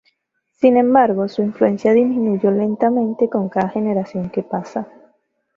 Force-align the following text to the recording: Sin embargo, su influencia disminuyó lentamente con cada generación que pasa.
Sin 0.53 0.77
embargo, 0.77 1.27
su 1.27 1.43
influencia 1.43 1.93
disminuyó 1.93 2.49
lentamente 2.49 3.29
con 3.29 3.49
cada 3.49 3.69
generación 3.69 4.31
que 4.31 4.41
pasa. 4.41 4.87